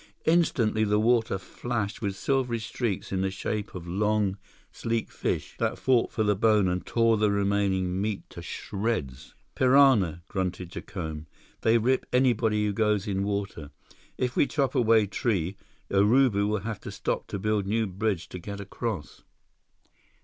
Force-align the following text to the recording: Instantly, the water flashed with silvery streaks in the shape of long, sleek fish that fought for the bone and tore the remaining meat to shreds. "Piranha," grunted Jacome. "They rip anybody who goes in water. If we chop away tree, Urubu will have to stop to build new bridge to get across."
Instantly, 0.25 0.83
the 0.83 0.99
water 0.99 1.37
flashed 1.37 2.01
with 2.01 2.15
silvery 2.15 2.57
streaks 2.57 3.11
in 3.11 3.21
the 3.21 3.29
shape 3.29 3.75
of 3.75 3.87
long, 3.87 4.35
sleek 4.71 5.11
fish 5.11 5.53
that 5.59 5.77
fought 5.77 6.11
for 6.11 6.23
the 6.23 6.35
bone 6.35 6.67
and 6.67 6.87
tore 6.87 7.17
the 7.17 7.29
remaining 7.29 8.01
meat 8.01 8.27
to 8.31 8.41
shreds. 8.41 9.35
"Piranha," 9.53 10.23
grunted 10.27 10.71
Jacome. 10.71 11.27
"They 11.61 11.77
rip 11.77 12.07
anybody 12.11 12.65
who 12.65 12.73
goes 12.73 13.07
in 13.07 13.21
water. 13.21 13.69
If 14.17 14.35
we 14.35 14.47
chop 14.47 14.73
away 14.73 15.05
tree, 15.05 15.55
Urubu 15.91 16.47
will 16.47 16.61
have 16.61 16.79
to 16.79 16.91
stop 16.91 17.27
to 17.27 17.37
build 17.37 17.67
new 17.67 17.85
bridge 17.85 18.27
to 18.29 18.39
get 18.39 18.59
across." 18.59 19.21